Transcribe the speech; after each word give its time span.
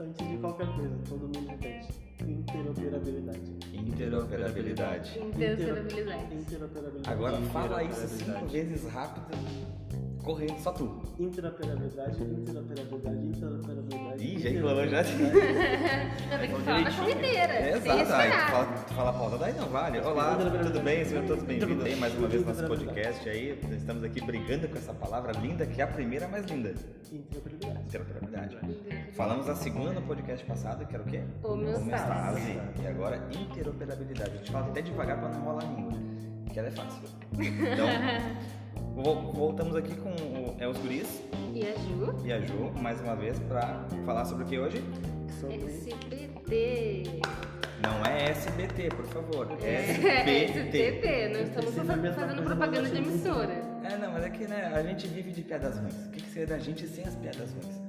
Antes 0.00 0.26
de 0.28 0.36
qualquer 0.38 0.66
coisa, 0.66 0.96
todo 1.08 1.20
mundo 1.20 1.46
repete. 1.48 1.88
Interoperabilidade. 2.26 3.38
Interoperabilidade. 3.72 5.18
Interoperabilidade. 5.20 6.34
Interoperabilidade. 6.34 7.08
Agora 7.08 7.40
fala 7.52 7.84
isso 7.84 8.08
cinco 8.08 8.46
vezes 8.46 8.84
rápido, 8.92 9.38
correndo, 10.24 10.58
só 10.58 10.72
tu. 10.72 11.00
Interoperabilidade, 11.16 12.20
interoperabilidade, 12.20 13.26
interoperabilidade. 13.26 14.24
Ih, 14.24 14.40
já 14.40 14.50
enrolou 14.50 14.88
já. 14.88 15.02
Eu 15.02 16.40
tenho 16.40 16.56
que 16.56 16.62
falar 16.62 16.80
na 16.80 16.96
corrideira. 16.96 17.52
É, 17.54 17.80
sem 17.80 18.00
exato. 18.00 18.77
Aí, 18.98 19.04
respirar. 19.04 19.04
fala, 19.04 19.04
tu 19.04 19.04
fala 19.04 19.10
a 19.10 19.12
pausa, 19.12 19.38
daí 19.38 19.52
não 19.54 19.68
vale. 19.68 20.00
Olá, 20.00 20.36
tudo 20.64 20.80
bem? 20.80 21.04
Sejam 21.04 21.26
todos 21.26 21.44
bem-vindos 21.44 21.84
aí 21.84 21.96
mais 21.96 22.14
uma 22.14 22.28
vez 22.28 22.42
no 22.42 22.48
nosso 22.48 22.66
podcast 22.66 23.28
aí. 23.28 23.58
Estamos 23.76 24.02
aqui 24.04 24.20
brigando 24.24 24.68
com 24.68 24.76
essa 24.76 24.92
palavra 24.92 25.32
linda, 25.32 25.66
que 25.66 25.80
é 25.80 25.84
a 25.84 25.86
primeira 25.86 26.26
mais 26.28 26.44
linda. 26.46 26.74
Interoperabilidade. 27.12 27.86
Interoperabilidade. 27.86 28.58
Falamos 29.14 29.48
a 29.48 29.54
segunda 29.54 29.92
no 29.92 30.02
podcast 30.02 30.44
passado, 30.46 30.86
que 30.86 30.94
era 30.94 31.02
o 31.02 31.06
quê? 31.06 31.22
Homeostase. 31.42 32.58
E 32.82 32.86
agora 32.86 33.22
interoperabilidade. 33.32 34.30
A 34.32 34.36
gente 34.36 34.50
fala 34.50 34.66
até 34.66 34.82
devagar 34.82 35.18
para 35.20 35.28
não 35.30 35.40
enrolar 35.40 35.64
a 35.64 35.68
língua, 35.68 35.92
que 36.52 36.58
ela 36.58 36.68
é 36.68 36.72
fácil. 36.72 37.02
Então, 37.34 37.86
vo- 39.02 39.32
voltamos 39.32 39.76
aqui 39.76 39.94
com 39.96 40.10
o, 40.10 40.56
é, 40.58 40.66
os 40.66 40.76
guris 40.78 41.22
E 41.54 41.62
a 41.66 41.74
Ju? 41.76 42.16
e 42.24 42.32
a 42.32 42.40
Ju, 42.40 42.72
mais 42.80 43.00
uma 43.00 43.14
vez, 43.14 43.38
para 43.40 43.84
falar 44.04 44.24
sobre 44.24 44.44
o 44.44 44.46
que 44.46 44.58
hoje? 44.58 44.82
Sobre 45.40 45.56
SBT. 45.66 47.20
Não 47.82 48.04
é 48.04 48.30
SBT, 48.30 48.88
por 48.90 49.06
favor. 49.06 49.48
É, 49.62 50.44
SBT. 50.44 50.82
SBT. 50.82 51.28
Não 51.28 51.40
estamos 51.42 51.78
é 51.78 51.84
fazendo 51.84 52.14
coisa, 52.16 52.42
propaganda 52.42 52.88
de 52.90 52.96
emissora. 52.98 53.52
É, 53.84 53.96
não, 53.96 54.12
mas 54.12 54.24
é 54.24 54.30
que 54.30 54.46
né, 54.46 54.66
a 54.74 54.82
gente 54.82 55.06
vive 55.06 55.30
de 55.32 55.42
piadas 55.42 55.78
ruins. 55.78 56.06
O 56.06 56.10
que, 56.10 56.20
que 56.22 56.30
seria 56.30 56.46
da 56.48 56.58
gente 56.58 56.86
sem 56.86 57.04
as 57.04 57.14
piadas 57.16 57.50
ruins? 57.52 57.88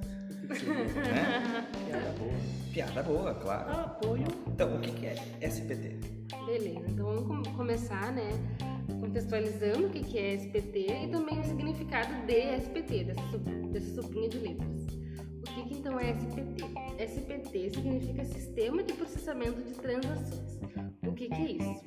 Né? 0.50 1.64
piada 1.86 2.10
boa. 2.18 2.32
Piada 2.72 3.02
boa, 3.04 3.34
claro. 3.34 3.70
Apoio. 3.70 4.26
Então, 4.48 4.76
o 4.76 4.80
que, 4.80 4.90
que 4.90 5.06
é 5.06 5.14
SPT? 5.42 5.96
Beleza, 6.44 6.80
então 6.88 7.06
vamos 7.06 7.46
com- 7.46 7.54
começar, 7.54 8.12
né? 8.12 8.28
Contextualizando 9.00 9.86
o 9.86 9.90
que 9.90 10.00
que 10.02 10.18
é 10.18 10.34
SPT 10.34 11.04
e 11.04 11.08
também 11.08 11.38
o 11.38 11.44
significado 11.44 12.12
de 12.26 12.56
SPT, 12.56 13.04
dessa, 13.04 13.38
dessa 13.72 13.94
sopinha 14.02 14.28
de 14.28 14.38
letras. 14.38 14.86
O 15.38 15.42
que, 15.54 15.62
que 15.68 15.74
então 15.74 15.98
é 16.00 16.10
SPT? 16.10 16.64
SPT 17.00 17.70
significa 17.70 18.24
Sistema 18.26 18.82
de 18.82 18.92
Processamento 18.92 19.62
de 19.62 19.72
Transações. 19.72 20.60
O 21.06 21.12
que, 21.12 21.28
que 21.28 21.34
é 21.34 21.52
isso? 21.52 21.84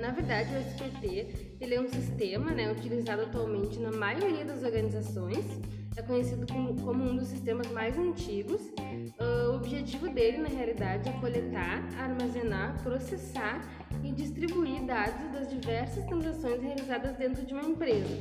Na 0.00 0.10
verdade, 0.10 0.48
o 0.54 0.58
SPT 0.58 1.56
ele 1.60 1.74
é 1.74 1.80
um 1.80 1.88
sistema 1.88 2.50
né, 2.52 2.72
utilizado 2.72 3.22
atualmente 3.22 3.78
na 3.78 3.92
maioria 3.92 4.42
das 4.42 4.62
organizações. 4.62 5.44
É 5.96 6.02
conhecido 6.02 6.46
como, 6.50 6.74
como 6.80 7.04
um 7.04 7.14
dos 7.14 7.28
sistemas 7.28 7.70
mais 7.72 7.98
antigos. 7.98 8.62
Ah, 9.18 9.50
o 9.50 9.56
objetivo 9.56 10.08
dele, 10.08 10.38
na 10.38 10.48
realidade, 10.48 11.10
é 11.10 11.12
coletar, 11.20 11.82
armazenar, 11.98 12.82
processar 12.82 13.60
e 14.02 14.12
distribuir 14.12 14.82
dados 14.84 15.30
das 15.30 15.50
diversas 15.50 16.06
transações 16.06 16.62
realizadas 16.62 17.18
dentro 17.18 17.44
de 17.44 17.52
uma 17.52 17.64
empresa, 17.64 18.18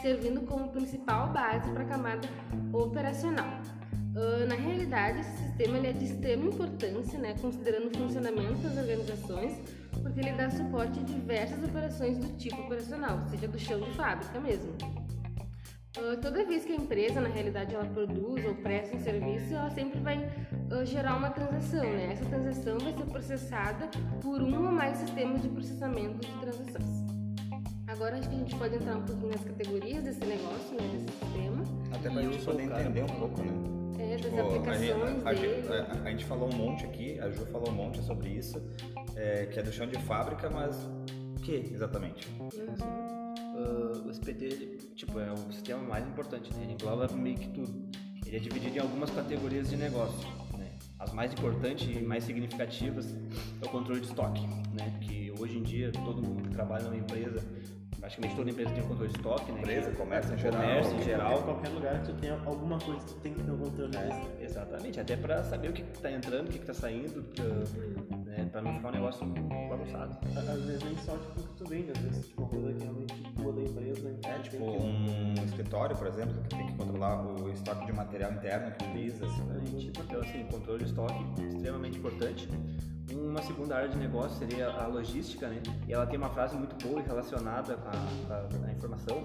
servindo 0.00 0.40
como 0.46 0.72
principal 0.72 1.30
base 1.30 1.70
para 1.72 1.82
a 1.82 1.86
camada 1.86 2.26
operacional. 2.72 3.79
Ah, 4.16 4.46
na 4.46 4.54
realidade, 4.54 5.20
esse 5.20 5.36
sistema 5.44 5.78
ele 5.78 5.86
é 5.88 5.92
de 5.92 6.04
extrema 6.04 6.46
importância, 6.46 7.18
né, 7.18 7.34
considerando 7.40 7.88
o 7.88 7.98
funcionamento 7.98 8.60
das 8.62 8.76
organizações, 8.76 9.58
porque 10.02 10.20
ele 10.20 10.32
dá 10.32 10.50
suporte 10.50 10.98
a 10.98 11.02
diversas 11.02 11.62
operações 11.62 12.18
do 12.18 12.36
tipo 12.36 12.60
operacional, 12.62 13.22
seja 13.30 13.46
do 13.46 13.58
chão 13.58 13.80
de 13.80 13.90
fábrica 13.92 14.40
mesmo. 14.40 14.72
Ah, 15.96 16.16
toda 16.20 16.44
vez 16.44 16.64
que 16.64 16.72
a 16.72 16.76
empresa, 16.76 17.20
na 17.20 17.28
realidade, 17.28 17.74
ela 17.74 17.84
produz 17.84 18.44
ou 18.44 18.54
presta 18.56 18.96
um 18.96 19.00
serviço, 19.00 19.54
ela 19.54 19.70
sempre 19.70 20.00
vai 20.00 20.28
ah, 20.70 20.84
gerar 20.84 21.16
uma 21.16 21.30
transação, 21.30 21.82
né? 21.82 22.12
Essa 22.12 22.24
transação 22.24 22.78
vai 22.78 22.92
ser 22.92 23.04
processada 23.06 23.88
por 24.20 24.40
um 24.40 24.66
ou 24.66 24.72
mais 24.72 24.98
sistemas 24.98 25.42
de 25.42 25.48
processamento 25.48 26.18
de 26.20 26.32
transações. 26.40 27.10
Agora 27.88 28.16
acho 28.16 28.28
que 28.28 28.34
a 28.36 28.38
gente 28.38 28.54
pode 28.54 28.76
entrar 28.76 28.96
um 28.96 29.02
pouquinho 29.02 29.32
nas 29.32 29.44
categorias 29.44 30.04
desse 30.04 30.20
negócio, 30.20 30.76
né? 30.80 30.88
Desse 30.92 31.18
sistema. 31.18 31.64
Até 31.92 32.08
E 32.08 32.24
eu 32.24 32.32
gente 32.32 32.44
poder 32.44 32.62
entender 32.62 33.02
um 33.02 33.06
pouco, 33.06 33.42
né? 33.42 33.79
Das 34.10 34.20
Tipo, 34.22 34.36
a, 34.36 34.42
aplicações 34.46 34.80
gente, 34.80 34.92
a, 35.28 35.32
dele. 35.32 35.54
gente- 35.62 35.72
a- 35.72 36.02
a 36.04 36.10
gente 36.10 36.24
falou 36.24 36.48
um 36.52 36.56
monte 36.56 36.84
aqui, 36.84 37.18
a 37.20 37.30
Ju 37.30 37.46
falou 37.46 37.68
um 37.68 37.72
monte 37.74 38.02
sobre 38.02 38.28
isso, 38.30 38.60
é, 39.16 39.46
que 39.46 39.58
é 39.58 39.62
do 39.62 39.72
chão 39.72 39.86
de 39.86 39.98
fábrica, 40.00 40.48
mas 40.50 40.76
o 41.36 41.40
que 41.42 41.52
exatamente? 41.72 42.28
Ah, 42.40 44.02
o 44.06 44.10
SPT, 44.10 44.44
ele, 44.44 44.76
tipo, 44.94 45.18
é 45.18 45.30
o 45.32 45.52
sistema 45.52 45.82
mais 45.82 46.06
importante, 46.06 46.52
né? 46.54 46.62
Ele 46.64 46.72
engloba 46.72 47.08
meio 47.14 47.36
que 47.36 47.48
tudo. 47.48 47.88
Ele 48.26 48.36
é 48.36 48.38
dividido 48.38 48.76
em 48.76 48.80
algumas 48.80 49.10
categorias 49.10 49.68
de 49.70 49.76
negócio, 49.76 50.28
né? 50.56 50.70
As 50.98 51.12
mais 51.12 51.32
importantes 51.32 51.88
e 51.96 52.00
mais 52.02 52.24
significativas 52.24 53.12
é 53.60 53.66
o 53.66 53.68
controle 53.68 54.00
de 54.00 54.06
estoque, 54.06 54.46
né? 54.72 54.98
Que 55.00 55.32
hoje 55.38 55.58
em 55.58 55.62
dia 55.62 55.90
todo 55.92 56.22
mundo 56.22 56.42
que 56.42 56.50
trabalha 56.50 56.84
numa 56.84 56.96
empresa, 56.96 57.42
praticamente 58.00 58.36
toda 58.36 58.50
empresa 58.50 58.70
tem 58.70 58.82
um 58.82 58.88
controle 58.88 59.12
de 59.12 59.16
estoque, 59.18 59.52
né? 59.52 59.60
Empresa, 59.60 59.90
comércio 59.92 60.34
em 60.34 60.38
geral. 60.38 60.60
Comércio 60.60 60.92
em 60.94 60.98
Em 61.00 61.02
geral. 61.02 61.42
qualquer 61.42 61.68
lugar 61.68 62.00
que 62.00 62.06
tu 62.06 62.18
tenha 62.20 62.40
alguma 62.44 62.78
coisa 62.78 63.00
que 63.00 63.06
tu 63.14 63.20
tem 63.20 63.34
que 63.34 63.42
ter 63.42 63.50
um 63.50 63.58
controle 63.58 63.90
disso. 63.90 64.30
É, 64.40 64.44
exatamente, 64.44 65.00
até 65.00 65.16
para 65.16 65.44
saber 65.44 65.68
o 65.68 65.72
que 65.72 65.82
está 65.82 66.10
entrando, 66.10 66.48
o 66.48 66.50
que 66.50 66.58
está 66.58 66.74
saindo, 66.74 67.24
né? 68.26 68.48
para 68.50 68.62
não 68.62 68.74
ficar 68.74 68.88
um 68.88 68.92
negócio 68.92 69.26
bagunçado. 69.26 70.16
Às 70.36 70.62
vezes 70.64 70.82
nem 70.82 70.96
só 70.98 71.12
tipo, 71.16 71.40
o 71.40 71.42
que 71.44 71.54
tu 71.54 71.64
vende, 71.68 71.90
às 71.92 71.98
vezes 71.98 72.26
tipo, 72.28 72.42
uma 72.42 72.50
coisa 72.50 72.72
que 72.72 72.82
realmente 72.82 73.29
tua 73.42 73.52
da 73.52 73.62
empresa, 73.62 74.08
né? 74.08 74.16
É, 74.26 74.38
tipo 74.40 74.64
um 74.64 75.34
escritório, 75.44 75.96
por 75.96 76.06
exemplo, 76.06 76.34
que 76.42 76.48
tem 76.56 76.66
que 76.66 76.74
controlar 76.74 77.22
o 77.26 77.50
estoque 77.50 77.86
de 77.86 77.92
material 77.92 78.32
interno 78.32 78.72
que 78.72 78.84
utiliza. 78.84 79.26
assim. 79.26 79.92
Então, 79.98 80.20
assim, 80.20 80.44
controle 80.50 80.78
de 80.84 80.90
estoque 80.90 81.24
extremamente 81.48 81.98
importante. 81.98 82.48
Uma 83.12 83.42
segunda 83.42 83.76
área 83.76 83.88
de 83.88 83.96
negócio 83.98 84.38
seria 84.38 84.68
a 84.70 84.86
logística, 84.86 85.48
né? 85.48 85.60
E 85.88 85.92
ela 85.92 86.06
tem 86.06 86.16
uma 86.16 86.30
frase 86.30 86.56
muito 86.56 86.76
boa 86.86 87.02
relacionada 87.02 87.74
à, 87.84 88.34
à- 88.34 88.68
à 88.68 88.72
informação, 88.72 89.24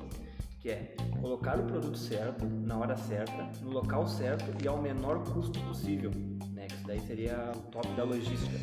que 0.59 0.69
é 0.69 0.95
colocar 1.21 1.59
o 1.59 1.63
produto 1.63 1.95
certo, 1.97 2.45
na 2.45 2.77
hora 2.77 2.97
certa, 2.97 3.47
no 3.61 3.69
local 3.69 4.07
certo 4.07 4.45
e 4.63 4.67
ao 4.67 4.81
menor 4.81 5.23
custo 5.31 5.59
possível, 5.61 6.09
né? 6.51 6.65
Que 6.65 6.73
isso 6.75 6.87
daí 6.87 6.99
seria 7.01 7.51
o 7.55 7.59
top 7.69 7.87
da 7.89 8.03
logística, 8.03 8.57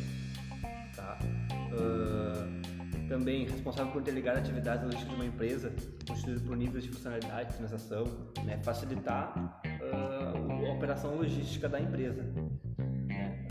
também 3.13 3.45
responsável 3.45 3.91
por 3.91 4.01
interligar 4.01 4.35
atividades 4.35 4.83
logísticas 4.83 5.11
de 5.15 5.21
uma 5.21 5.25
empresa, 5.27 5.71
constituído 6.07 6.41
por 6.41 6.57
níveis 6.57 6.83
de 6.83 6.89
funcionalidade, 6.89 7.51
de 7.51 7.57
transação, 7.57 8.05
né? 8.43 8.57
facilitar 8.63 9.61
o- 9.63 10.65
a 10.65 10.73
operação 10.73 11.15
logística 11.15 11.69
da 11.69 11.79
empresa. 11.79 12.23
né? 13.07 13.47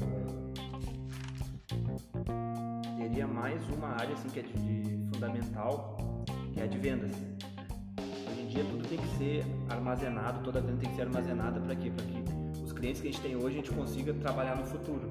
Ah, 2.27 2.97
teria 2.99 3.29
mais 3.29 3.63
uma 3.69 3.91
área 3.91 4.13
assim, 4.15 4.29
que 4.31 4.41
é 4.41 4.43
de, 4.43 4.53
de 4.53 5.15
fundamental, 5.15 5.97
que 6.53 6.59
é 6.61 6.65
a 6.65 6.67
de 6.67 6.79
vendas. 6.79 7.13
Hoje 8.33 8.41
em 8.41 8.47
dia 8.49 8.65
tudo 8.65 8.89
tem 8.89 8.99
que 8.99 9.09
ser 9.17 9.45
armazenado, 9.69 10.43
toda 10.43 10.61
venda 10.61 10.79
tem 10.79 10.91
que 10.91 10.97
ser 10.97 11.03
armazenada 11.03 11.61
para 11.61 11.77
quê? 11.77 11.89
Para 11.95 12.05
que 12.05 12.61
os 12.65 12.73
clientes 12.73 13.01
que 13.01 13.07
a 13.09 13.13
gente 13.13 13.23
tem 13.23 13.37
hoje 13.37 13.59
a 13.59 13.63
gente 13.63 13.71
consiga 13.71 14.13
trabalhar 14.15 14.57
no 14.57 14.65
futuro. 14.67 15.09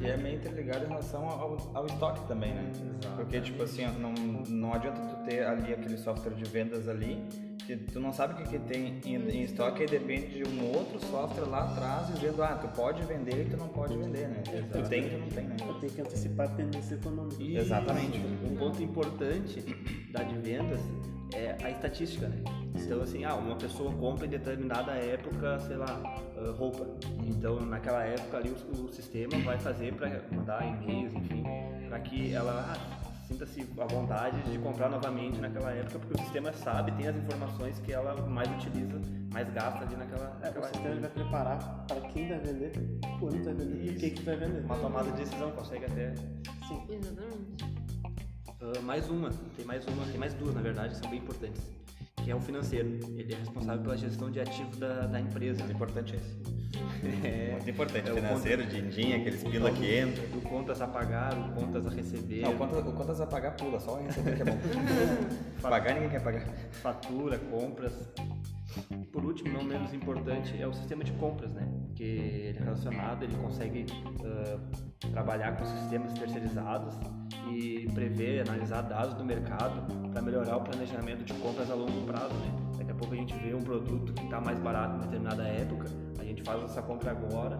Que 0.00 0.06
é 0.08 0.16
meio 0.16 0.36
interligado 0.36 0.84
em 0.86 0.88
relação 0.88 1.28
ao, 1.28 1.58
ao 1.74 1.86
estoque 1.86 2.26
também, 2.26 2.54
né? 2.54 2.72
Porque, 3.16 3.40
tipo 3.40 3.62
assim, 3.62 3.84
ó, 3.84 3.92
não, 3.92 4.12
não 4.48 4.72
adianta 4.72 5.00
tu 5.00 5.24
ter 5.24 5.44
ali 5.44 5.74
aquele 5.74 5.98
software 5.98 6.32
de 6.32 6.44
vendas 6.44 6.88
ali, 6.88 7.22
que 7.66 7.76
tu 7.76 8.00
não 8.00 8.12
sabe 8.12 8.34
o 8.34 8.36
que, 8.38 8.44
que 8.44 8.58
tem 8.58 8.98
em, 9.04 9.16
em 9.16 9.42
estoque 9.42 9.82
e 9.82 9.86
depende 9.86 10.42
de 10.42 10.48
um 10.48 10.74
outro 10.74 10.98
software 11.06 11.44
lá 11.44 11.64
atrás 11.64 12.08
dizendo, 12.14 12.42
ah, 12.42 12.56
tu 12.56 12.68
pode 12.68 13.02
vender 13.02 13.46
e 13.46 13.50
tu 13.50 13.56
não 13.56 13.68
pode 13.68 13.96
vender, 13.96 14.28
né? 14.28 14.42
Tu 14.72 14.88
tem 14.88 15.06
e 15.06 15.10
tu 15.10 15.18
não 15.18 15.28
tem, 15.28 15.44
né? 15.46 15.56
Eu 15.60 15.74
tenho 15.74 15.92
que 15.92 16.00
antecipar 16.00 16.46
a 16.46 16.54
tendência 16.54 16.94
econômica. 16.94 17.42
E 17.42 17.56
Exatamente. 17.58 18.18
Um 18.18 18.56
ponto 18.56 18.82
importante 18.82 19.60
da 20.10 20.22
de 20.22 20.38
vendas 20.38 20.80
é 21.34 21.56
a 21.62 21.70
estatística, 21.70 22.28
né? 22.28 22.42
Então, 22.74 23.02
assim, 23.02 23.24
ah, 23.24 23.34
uma 23.34 23.56
pessoa 23.56 23.92
compra 23.92 24.26
em 24.26 24.30
determinada 24.30 24.92
época, 24.92 25.58
sei 25.60 25.76
lá, 25.76 26.00
ah, 26.04 26.54
roupa. 26.56 26.86
Então, 27.26 27.60
naquela 27.60 28.04
época 28.04 28.38
ali, 28.38 28.50
o, 28.50 28.84
o 28.84 28.92
sistema 28.92 29.38
vai 29.44 29.58
fazer 29.58 29.94
para 29.94 30.08
mandar 30.32 30.66
e-mails, 30.66 31.14
enfim, 31.14 31.44
para 31.88 32.00
que 32.00 32.32
ela 32.32 32.74
ah, 32.74 33.00
sinta-se 33.30 33.64
à 33.78 33.86
vontade 33.86 34.42
de 34.42 34.58
comprar 34.58 34.88
novamente 34.88 35.38
naquela 35.40 35.70
época, 35.70 35.98
porque 36.00 36.14
o 36.14 36.24
sistema 36.24 36.52
sabe, 36.52 36.90
tem 36.92 37.08
as 37.08 37.16
informações 37.16 37.78
que 37.78 37.92
ela 37.92 38.14
mais 38.26 38.50
utiliza, 38.50 39.00
mais 39.32 39.48
gasta 39.50 39.84
ali 39.84 39.96
naquela, 39.96 40.38
É, 40.42 40.58
o 40.58 40.64
sistema 40.64 40.94
vai 40.96 41.10
preparar 41.10 41.84
para 41.86 42.00
quem 42.08 42.28
vai 42.28 42.38
vender, 42.40 42.72
quando 43.20 43.44
vai 43.44 43.54
vender 43.54 43.84
e 43.84 43.90
o 43.90 43.96
que, 43.96 44.10
que 44.10 44.22
vai 44.22 44.36
vender. 44.36 44.64
uma 44.64 44.76
tomada 44.76 45.10
de 45.12 45.18
decisão, 45.18 45.50
consegue 45.52 45.84
até 45.84 46.14
Sim. 46.66 46.82
Exatamente. 46.88 47.69
Ah, 48.76 48.80
mais 48.82 49.08
uma, 49.08 49.30
tem 49.56 49.64
mais 49.64 49.86
uma, 49.86 50.04
tem 50.06 50.18
mais 50.18 50.34
duas 50.34 50.54
na 50.54 50.60
verdade, 50.60 50.96
são 50.96 51.10
bem 51.10 51.18
importantes. 51.18 51.62
Que 52.22 52.30
é 52.30 52.34
o 52.34 52.40
financeiro. 52.40 52.88
Ele 53.16 53.32
é 53.32 53.36
responsável 53.36 53.82
pela 53.82 53.96
gestão 53.96 54.30
de 54.30 54.40
ativos 54.40 54.76
da, 54.76 55.06
da 55.06 55.20
empresa. 55.20 55.60
Muito 55.60 55.74
importante 55.74 56.16
esse. 56.16 56.60
É, 57.24 57.52
Muito 57.52 57.70
importante. 57.70 58.08
É 58.08 58.12
o 58.12 58.16
financeiro, 58.16 58.64
din-din, 58.64 59.14
aqueles 59.14 59.42
pila 59.42 59.70
que 59.72 59.92
entra. 59.92 60.26
do 60.28 60.40
contas 60.42 60.80
a 60.80 60.86
pagar, 60.86 61.36
o 61.36 61.52
contas 61.52 61.86
a 61.86 61.90
receber, 61.90 62.42
Não, 62.42 62.52
o 62.52 62.56
contas, 62.58 62.86
o 62.86 62.92
contas 62.92 63.20
a 63.20 63.26
pagar 63.26 63.56
pula, 63.56 63.80
só 63.80 64.00
receber 64.00 64.36
que 64.36 64.42
é 64.42 64.44
bom. 64.44 64.58
pagar 65.60 65.94
ninguém 65.94 66.10
quer 66.10 66.22
pagar. 66.22 66.46
fatura, 66.70 67.38
compras. 67.38 67.92
Por 69.12 69.24
último, 69.24 69.52
não 69.52 69.64
menos 69.64 69.92
importante, 69.92 70.60
é 70.60 70.66
o 70.66 70.72
sistema 70.72 71.02
de 71.02 71.12
compras, 71.12 71.52
né? 71.52 71.66
Que 71.96 72.04
ele 72.04 72.58
é 72.58 72.62
relacionado, 72.62 73.24
ele 73.24 73.36
consegue 73.36 73.86
ah, 74.24 74.58
trabalhar 75.08 75.56
com 75.56 75.64
sistemas 75.64 76.12
terceirizados 76.12 76.94
e 77.50 77.88
prever, 77.94 78.48
analisar 78.48 78.82
dados 78.82 79.14
do 79.14 79.24
mercado 79.24 79.82
para 80.12 80.20
melhorar 80.20 80.58
o 80.58 80.60
planejamento 80.60 81.24
de 81.24 81.32
compras 81.34 81.70
a 81.70 81.74
longo 81.74 82.06
prazo, 82.06 82.34
né? 82.34 82.52
Daqui 82.78 82.90
a 82.90 82.94
pouco 82.94 83.14
a 83.14 83.16
gente 83.16 83.34
vê 83.34 83.54
um 83.54 83.62
produto 83.62 84.12
que 84.12 84.24
está 84.24 84.40
mais 84.40 84.58
barato 84.58 84.96
em 84.96 85.00
determinada 85.00 85.42
época, 85.44 85.88
a 86.18 86.24
gente 86.24 86.42
faz 86.42 86.62
essa 86.64 86.82
compra 86.82 87.12
agora 87.12 87.56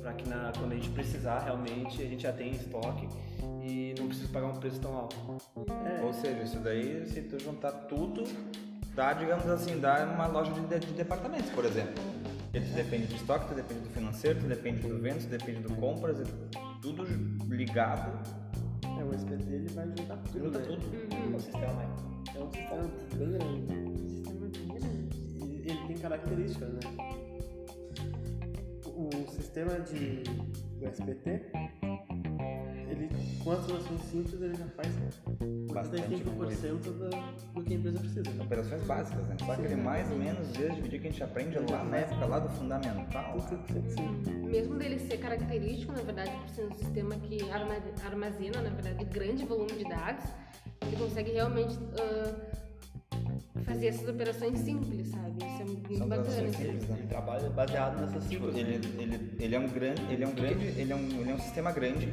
para 0.00 0.14
que 0.14 0.28
na, 0.28 0.50
quando 0.58 0.72
a 0.72 0.74
gente 0.74 0.88
precisar 0.90 1.40
realmente 1.40 2.02
a 2.02 2.06
gente 2.06 2.22
já 2.22 2.32
tenha 2.32 2.52
estoque 2.52 3.06
e 3.62 3.94
não 3.98 4.06
precisa 4.06 4.28
pagar 4.32 4.48
um 4.48 4.56
preço 4.56 4.80
tão 4.80 4.96
alto. 4.96 5.16
Ou 6.02 6.12
seja, 6.14 6.42
isso 6.42 6.58
daí, 6.60 7.06
se 7.06 7.20
tu 7.22 7.38
juntar 7.38 7.72
tudo, 7.72 8.24
dá, 8.94 9.12
digamos 9.12 9.46
assim, 9.46 9.78
dá 9.78 10.04
uma 10.04 10.26
loja 10.26 10.52
de, 10.52 10.86
de 10.86 10.92
departamentos, 10.92 11.50
por 11.50 11.64
exemplo. 11.64 12.02
Tu 12.52 12.58
depende 12.74 13.06
do 13.06 13.14
estoque, 13.14 13.54
depende 13.54 13.80
do 13.80 13.90
financeiro, 13.90 14.40
depende 14.40 14.88
do 14.88 14.98
vendas, 14.98 15.24
tu 15.24 15.30
depende 15.30 15.60
do 15.60 15.74
compras, 15.76 16.18
é 16.20 16.69
tudo 16.80 17.04
ligado, 17.48 18.18
É, 18.98 19.04
o 19.04 19.14
SPT 19.14 19.52
ele 19.52 19.68
vai 19.70 19.86
juntar 19.88 20.16
tudo. 20.18 20.44
junta 20.44 20.58
né? 20.58 20.64
tudo. 20.66 20.86
Uhum. 20.86 21.32
É 21.32 21.36
um 21.36 21.40
sistema. 21.40 21.82
É 22.34 22.38
um 22.82 22.98
sistema 22.98 23.38
bem 23.38 23.66
grande. 23.66 24.00
Sistema 24.10 24.48
bem 24.48 24.68
grande. 24.68 25.16
E 25.44 25.62
ele 25.70 25.86
tem 25.86 25.98
características, 25.98 26.72
né? 26.74 26.80
O 28.86 29.08
o 29.08 29.30
sistema 29.30 29.80
de 29.80 30.22
do 30.78 30.86
SPT, 30.86 31.42
ele 32.90 33.08
com 33.42 33.52
as 33.52 33.64
transações 33.66 34.00
simples 34.02 34.40
ele 34.42 34.54
já 34.54 34.66
faz 34.76 34.94
Bastante 35.72 36.02
85% 36.24 36.98
da, 36.98 37.32
do 37.54 37.62
que 37.64 37.72
a 37.74 37.76
empresa 37.76 37.98
precisa. 38.00 38.30
né? 38.30 38.44
Operações 38.44 38.82
básicas, 38.82 39.26
né? 39.28 39.36
Só 39.44 39.52
aquele 39.52 39.76
mais 39.76 40.10
ou 40.10 40.18
menos 40.18 40.56
vezes 40.56 40.74
dividir 40.74 41.00
que 41.00 41.08
a 41.08 41.10
gente 41.10 41.22
aprende 41.22 41.58
lá 41.70 41.84
na 41.84 41.96
época 41.98 42.26
lá 42.26 42.38
do 42.40 42.48
fundamental. 42.50 43.36
lá. 43.36 43.46
Sim. 43.88 44.42
Mesmo 44.46 44.74
dele 44.76 44.98
ser 44.98 45.18
característico, 45.18 45.92
na 45.92 46.02
verdade, 46.02 46.32
por 46.32 46.48
ser 46.48 46.64
um 46.66 46.74
sistema 46.74 47.14
que 47.16 47.48
arma- 47.50 47.76
armazena, 48.04 48.60
na 48.62 48.70
verdade, 48.70 49.04
grande 49.04 49.44
volume 49.46 49.72
de 49.72 49.84
dados, 49.84 50.24
ele 50.82 50.96
consegue 50.96 51.30
realmente 51.30 51.78
ah, 52.00 52.34
fazer 53.62 53.86
essas 53.88 54.08
operações 54.08 54.58
simples, 54.58 55.08
sabe? 55.08 55.36
Isso 55.44 55.62
é 55.62 55.64
muito 55.64 55.96
São 55.98 56.08
bacana. 56.08 56.28
assim. 56.28 56.52
simples, 56.52 56.88
né? 56.88 56.96
Ele 56.98 57.06
trabalha 57.06 57.48
baseado 57.50 58.00
nessas 58.00 58.28
Tipo, 58.28 58.46
ciclos. 58.46 58.56
ele, 58.56 58.74
ele, 59.00 59.36
ele 59.38 59.54
é 59.54 59.58
um 59.60 59.68
grande, 59.68 60.02
ele 60.12 60.24
é 60.24 60.26
um 60.26 60.32
grande, 60.34 60.64
ele 60.66 60.92
é 60.92 60.96
um, 60.96 61.08
ele 61.20 61.30
é 61.30 61.34
um 61.34 61.38
sistema 61.38 61.70
grande, 61.70 62.08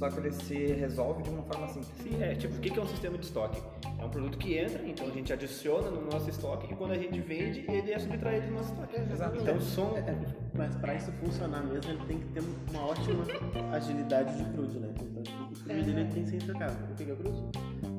só 0.00 0.08
que 0.08 0.18
ele 0.18 0.32
se 0.32 0.54
resolve 0.54 1.22
de 1.22 1.28
uma 1.28 1.42
forma 1.42 1.68
simples. 1.68 1.92
Sim, 2.02 2.22
é, 2.22 2.34
tipo, 2.34 2.56
o 2.56 2.58
que 2.58 2.70
que 2.70 2.78
é 2.78 2.82
um 2.82 2.86
sistema 2.86 3.18
de 3.18 3.26
estoque? 3.26 3.62
É 3.98 4.02
um 4.02 4.08
produto 4.08 4.38
que 4.38 4.56
entra, 4.56 4.82
então 4.88 5.06
a 5.06 5.10
gente 5.10 5.30
adiciona 5.30 5.90
no 5.90 6.06
nosso 6.10 6.30
estoque 6.30 6.72
e 6.72 6.74
quando 6.74 6.92
a 6.92 6.98
gente 6.98 7.20
vende, 7.20 7.66
ele 7.70 7.92
é 7.92 7.98
subtraído 7.98 8.46
do 8.46 8.54
nosso 8.54 8.72
estoque. 8.72 8.98
Exatamente. 8.98 9.42
Então 9.42 9.60
são. 9.60 9.94
Mas 10.54 10.74
para 10.76 10.94
isso 10.94 11.12
funcionar 11.12 11.62
mesmo, 11.64 11.90
ele 11.92 12.02
tem 12.06 12.18
que 12.18 12.26
ter 12.28 12.42
uma 12.70 12.86
ótima 12.86 13.24
agilidade 13.76 14.38
de 14.38 14.50
CRUD, 14.52 14.78
né? 14.78 14.88
Então, 14.98 15.22
tipo, 15.22 15.42
o 15.42 15.64
CRUD 15.64 15.90
ele 15.90 16.04
tem 16.06 16.22
que 16.24 16.30
ser 16.30 16.36
intocável. 16.36 16.86
O 16.90 16.94
que 16.94 17.10
é 17.10 17.12
o 17.12 17.16
CRUD? 17.18 17.38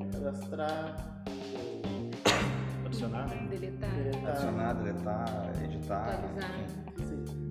É 0.00 0.12
cadastrar, 0.12 1.24
Adicionar, 2.84 3.28
né? 3.28 3.46
Deletar, 3.48 3.94
deletar, 3.94 4.28
Adicionar, 4.28 4.72
deletar, 4.74 5.64
editar. 5.64 6.14
atualizar. 6.14 6.50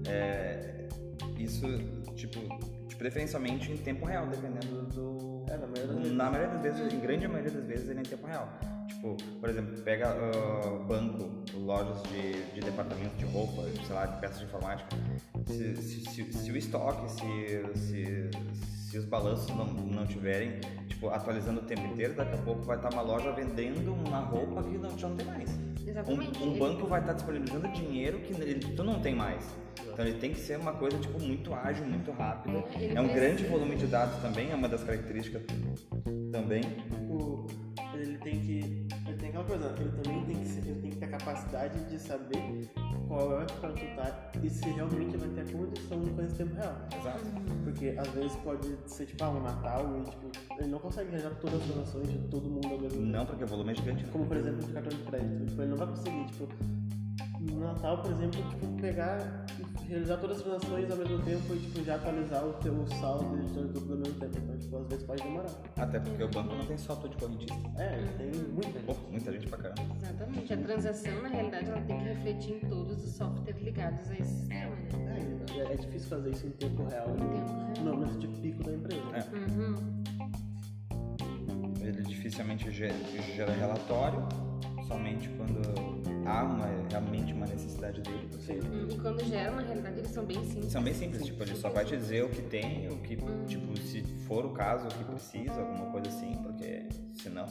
É, 0.08 0.88
isso, 1.38 1.68
tipo, 2.16 2.40
preferencialmente 3.02 3.72
em 3.72 3.78
tempo 3.78 4.06
real, 4.06 4.28
dependendo 4.28 4.84
do. 4.94 5.44
É, 5.50 5.58
na 5.58 5.66
maioria 5.66 5.88
das 5.88 5.98
vezes. 5.98 6.14
Na 6.14 6.30
maioria 6.30 6.54
das 6.54 6.62
vezes, 6.62 6.94
em 6.94 7.00
grande 7.00 7.28
maioria 7.28 7.52
das 7.52 7.66
vezes, 7.66 7.90
ele 7.90 7.98
é 7.98 8.02
em 8.02 8.06
tempo 8.06 8.28
real. 8.28 8.48
Tipo, 8.88 9.18
por 9.40 9.50
exemplo, 9.50 9.82
pega 9.82 10.10
ah, 10.10 10.86
banco, 10.88 11.44
lojas 11.56 12.04
de, 12.04 12.54
de 12.54 12.62
departamento 12.62 13.16
de 13.18 13.26
roupa, 13.26 13.64
sei 13.88 13.96
lá, 13.96 14.06
de 14.06 14.22
peças 14.22 14.38
de 14.38 14.46
informática. 14.46 14.96
Se, 15.48 15.76
se, 15.78 16.02
se, 16.06 16.32
se 16.32 16.52
o 16.52 16.58
estoque, 16.58 17.12
se, 17.12 17.80
se, 17.80 18.32
se 18.92 18.98
os 19.00 19.06
balanços 19.06 19.50
não, 19.56 19.66
não 19.66 20.06
tiverem, 20.06 20.60
tipo, 20.88 21.10
atualizando 21.10 21.62
o 21.62 21.64
tempo 21.64 21.82
inteiro, 21.82 22.14
daqui 22.14 22.36
a 22.36 22.42
pouco 22.44 22.62
vai 22.62 22.78
estar 22.78 22.94
uma 22.94 23.02
loja 23.02 23.32
vendendo 23.32 23.94
uma 23.94 24.20
roupa 24.20 24.62
que 24.62 24.78
não, 24.78 24.96
já 24.96 25.08
não 25.10 25.16
tem 25.16 25.26
mais. 25.26 25.50
Exatamente. 25.92 26.42
Um, 26.44 26.54
um 26.54 26.58
banco 26.60 26.88
vai 26.88 27.02
estar 27.02 27.14
disponibilizando 27.14 27.68
dinheiro 27.70 28.20
que 28.20 28.34
ele, 28.42 28.56
tu 28.76 28.84
não 28.84 29.00
tem 29.02 29.14
mais. 29.14 29.44
Então 29.92 30.06
ele 30.06 30.18
tem 30.20 30.32
que 30.34 30.40
ser 30.40 30.58
uma 30.58 30.74
coisa 30.74 30.98
tipo 30.98 31.20
muito 31.22 31.54
ágil, 31.54 31.86
muito 31.86 32.12
rápida. 32.12 32.64
Ele 32.76 32.96
É 32.96 33.02
um 33.02 33.06
precisa. 33.08 33.14
grande 33.14 33.44
volume 33.46 33.76
de 33.76 33.88
dados 33.88 34.16
também, 34.22 34.50
é 34.52 34.56
uma 34.56 34.70
das 34.70 34.84
características 34.84 35.44
também. 36.32 36.62
O- 37.10 37.46
ele 37.94 38.18
tem 38.20 38.40
que. 38.40 38.88
Ele 39.08 39.18
tem 39.18 39.30
aquela 39.30 39.44
coisa, 39.44 39.76
ele 39.80 39.92
também 40.02 40.24
tem 40.26 40.36
que, 40.38 40.48
ser- 40.48 40.66
ele 40.66 40.80
tem 40.82 40.90
que 40.92 40.96
ter 40.98 41.06
a 41.06 41.10
capacidade 41.10 41.84
de 41.90 42.00
saber 42.00 42.70
qual 43.12 43.34
é 43.34 43.40
a 43.40 43.42
época 43.42 43.74
que 43.74 43.86
tu 43.86 43.96
tá 43.96 44.32
e 44.42 44.50
se 44.50 44.70
realmente 44.70 45.18
vai 45.18 45.28
ter 45.30 45.42
a 45.42 45.58
condição 45.58 46.00
de 46.00 46.12
fazer 46.12 46.28
em 46.28 46.36
tempo 46.38 46.56
real. 46.56 46.76
Exato. 46.98 47.20
Porque 47.66 47.96
às 47.98 48.08
vezes 48.08 48.36
pode 48.38 48.78
ser 48.86 49.06
tipo, 49.06 49.24
ah, 49.26 49.30
um 49.32 49.44
Natal 49.44 50.00
e 50.00 50.10
tipo, 50.10 50.32
ele 50.58 50.70
não 50.70 50.80
consegue 50.80 51.10
realizar 51.10 51.32
todas 51.42 51.60
as 51.60 51.68
transações 51.68 52.10
de 52.10 52.18
todo 52.30 52.50
mundo 52.50 52.68
ao 52.68 52.80
mesmo 52.80 53.00
tempo. 53.00 53.12
Não, 53.12 53.26
porque 53.26 53.44
o 53.44 53.48
volume 53.48 53.74
é 53.74 53.76
gigante. 53.76 54.06
Como 54.06 54.26
por 54.26 54.38
exemplo 54.38 54.66
de 54.66 54.72
cartão 54.72 54.98
de 54.98 55.04
crédito. 55.04 55.46
Tipo, 55.46 55.62
ele 55.62 55.72
não 55.72 55.78
vai 55.78 55.88
conseguir, 55.88 56.26
tipo, 56.28 56.48
no 57.42 57.60
Natal, 57.60 58.02
por 58.02 58.12
exemplo, 58.12 58.50
tipo, 58.50 58.68
pegar 58.82 59.46
realizar 59.92 60.18
todas 60.18 60.38
as 60.38 60.44
transações 60.44 60.90
ao 60.90 60.98
mesmo 60.98 61.20
tempo 61.20 61.54
e 61.54 61.60
tipo, 61.60 61.84
já 61.84 61.96
atualizar 61.96 62.46
o 62.46 62.54
teu 62.54 62.88
saldo 63.00 63.38
e 63.38 63.48
tudo 63.54 63.92
ao 63.94 63.98
mesmo 64.00 64.14
tempo. 64.16 64.38
Então, 64.38 64.58
tipo, 64.58 64.78
às 64.78 64.88
vezes 64.88 65.04
pode 65.06 65.24
demorar. 65.24 65.50
Até 65.78 66.00
porque 66.00 66.24
o 66.24 66.28
banco 66.30 66.56
não 66.56 66.66
tem 66.66 66.78
só 66.78 66.96
de 66.96 67.16
correntista. 67.18 67.54
É, 67.78 67.98
tem 68.18 68.32
muita 68.52 68.80
Pô, 68.80 68.94
gente. 68.94 69.12
muita 69.12 69.32
gente 69.34 69.48
pra 69.48 69.58
caramba. 69.58 69.96
Exatamente. 70.02 70.54
A 70.54 70.58
transação, 70.58 71.22
na 71.22 71.28
realidade, 71.30 71.70
ela 71.70 71.82
tem 71.82 71.98
que 71.98 72.04
refletir 72.06 72.54
em 72.56 72.70
todos 72.70 73.04
os 73.04 73.12
softwares 73.14 73.62
ligados 73.62 74.10
a 74.10 74.14
esse 74.18 74.34
sistema, 74.34 74.76
né? 74.76 74.90
É, 75.56 75.60
é- 75.60 75.74
é 75.74 75.76
difícil 75.76 76.10
fazer 76.10 76.30
isso 76.32 76.48
em 76.48 76.52
tempo 76.52 76.84
real 76.86 77.10
Em 77.10 77.16
tempo 77.18 77.34
real. 77.36 77.74
no 77.84 77.94
momento 77.96 78.18
de 78.20 78.28
pico 78.28 78.64
da 78.64 78.74
empresa. 78.74 79.02
É. 79.14 79.36
Uhum. 79.36 80.02
Ele 81.82 82.04
dificilmente 82.04 82.72
ge- 82.72 82.94
gera 83.36 83.52
relatório, 83.54 84.26
somente 84.92 85.30
quando 85.30 85.62
há 86.28 86.44
uma, 86.44 86.68
realmente 86.90 87.34
uma 87.34 87.46
necessidade 87.46 88.02
dele. 88.02 88.30
Sim. 88.40 88.60
E 88.90 88.98
quando 88.98 89.24
gera, 89.26 89.52
na 89.52 89.62
realidade, 89.62 90.00
eles 90.00 90.12
são 90.12 90.26
bem 90.26 90.44
simples. 90.44 90.72
São 90.72 90.84
bem 90.84 90.94
simples, 90.94 91.26
tipo, 91.26 91.42
ele 91.44 91.56
só 91.56 91.70
vai 91.70 91.86
te 91.86 91.96
dizer 91.96 92.24
o 92.24 92.30
que 92.30 92.42
tem, 92.42 92.90
o 92.90 92.98
que, 92.98 93.18
tipo, 93.48 93.78
se 93.78 94.04
for 94.28 94.46
o 94.46 94.52
caso, 94.52 94.88
o 94.88 94.90
que 94.90 95.04
precisa, 95.04 95.60
alguma 95.62 95.92
coisa 95.92 96.10
assim, 96.10 96.36
porque 96.44 96.88
senão, 97.14 97.46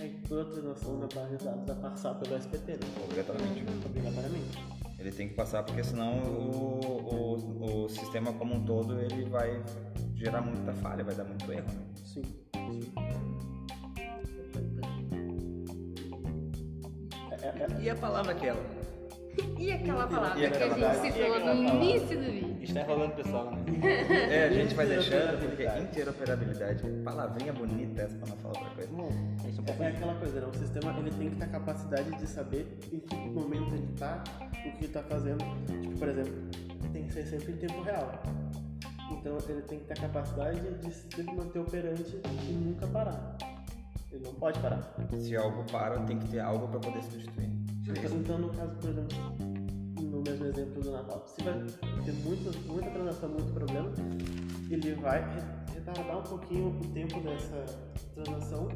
É 0.00 0.08
que 0.08 0.28
toda 0.28 0.50
transação 0.50 0.98
na 0.98 1.08
base 1.14 1.36
de 1.36 1.44
dados 1.44 1.66
vai 1.66 1.76
passar 1.76 2.14
pelo 2.14 2.36
SPT, 2.36 2.72
né? 2.72 2.78
obrigatoriamente. 3.04 3.64
Obrigatoriamente. 3.86 4.58
Ele 4.98 5.12
tem 5.12 5.28
que 5.28 5.34
passar 5.34 5.62
porque 5.62 5.84
senão 5.84 6.18
o, 6.22 7.34
o, 7.34 7.84
o 7.84 7.88
sistema 7.88 8.32
como 8.32 8.54
um 8.54 8.64
todo 8.64 8.98
ele 9.00 9.24
vai 9.24 9.62
gerar 10.14 10.40
muita 10.40 10.72
falha, 10.74 11.04
vai 11.04 11.14
dar 11.14 11.24
muito 11.24 11.50
erro. 11.52 11.66
Né? 11.66 11.86
Sim. 12.04 12.22
É, 12.54 13.53
E 17.80 17.90
a 17.90 17.94
palavra 17.94 18.32
aquela? 18.32 18.60
E 19.58 19.72
aquela 19.72 20.06
palavra 20.06 20.46
E 20.46 20.50
que 20.50 20.62
a 20.62 20.68
gente 20.68 21.12
citou 21.14 21.40
no 21.40 21.54
início 21.54 22.16
do 22.16 22.24
vídeo. 22.30 22.56
Está 22.62 22.80
enrolando 22.82 23.12
o 23.12 23.16
pessoal, 23.16 23.50
né? 23.50 23.64
É, 24.30 24.44
a 24.44 24.52
gente 24.52 24.74
vai 24.74 24.86
deixando 24.86 25.38
porque 25.40 25.64
Interoperabilidade. 25.64 25.82
interoperabilidade. 25.82 27.02
Palavrinha 27.04 27.52
bonita 27.52 28.02
essa 28.02 28.16
pra 28.16 28.28
não 28.28 28.36
falar 28.36 28.58
outra 28.58 28.74
coisa. 28.74 28.90
Bom, 28.92 29.08
Isso 29.48 29.60
é 29.66 29.72
um 29.72 29.84
é 29.84 29.88
aquela 29.88 30.14
coisa, 30.14 30.40
né? 30.40 30.46
O 30.46 30.56
sistema 30.56 30.94
ele 30.98 31.10
tem 31.10 31.30
que 31.30 31.36
ter 31.36 31.44
a 31.44 31.48
capacidade 31.48 32.10
de 32.16 32.26
saber 32.28 32.78
em 32.92 33.00
que 33.00 33.16
momento 33.16 33.74
ele 33.74 33.88
tá, 33.98 34.22
o 34.42 34.60
que 34.60 34.84
ele 34.84 34.88
tá 34.88 35.02
fazendo. 35.02 35.44
Tipo, 35.82 35.98
por 35.98 36.08
exemplo, 36.08 36.32
tem 36.92 37.04
que 37.04 37.12
ser 37.12 37.26
sempre 37.26 37.52
em 37.52 37.56
tempo 37.56 37.82
real. 37.82 38.22
Então 39.10 39.36
ele 39.48 39.62
tem 39.62 39.78
que 39.80 39.84
ter 39.86 39.94
a 39.94 40.02
capacidade 40.02 40.60
de 40.60 40.92
sempre 40.94 41.34
manter 41.34 41.58
operante 41.58 42.20
e 42.48 42.52
nunca 42.52 42.86
parar. 42.86 43.36
Ele 44.14 44.22
não 44.24 44.34
pode 44.34 44.60
parar. 44.60 44.94
Se 45.18 45.34
algo 45.36 45.64
para, 45.72 45.98
tem 46.04 46.18
que 46.20 46.28
ter 46.28 46.38
algo 46.38 46.68
para 46.68 46.78
poder 46.78 47.02
substituir. 47.02 47.50
Então, 47.82 47.94
então, 48.18 48.38
no 48.38 48.48
caso, 48.50 48.76
por 48.76 48.90
exemplo, 48.90 49.18
no 50.00 50.22
mesmo 50.22 50.46
exemplo 50.46 50.80
do 50.82 50.92
Natal, 50.92 51.24
se 51.26 51.42
vai 51.42 51.54
ter 52.04 52.12
muita, 52.24 52.52
muita 52.68 52.90
transação, 52.90 53.28
muito 53.30 53.52
problema, 53.52 53.90
ele 54.70 54.94
vai 54.94 55.18
re- 55.20 55.74
retardar 55.74 56.18
um 56.18 56.22
pouquinho 56.22 56.68
o 56.68 56.80
tempo 56.92 57.20
dessa 57.22 57.64
transação 58.14 58.68